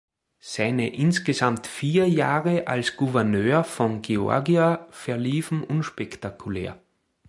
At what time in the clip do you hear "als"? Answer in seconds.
2.65-2.97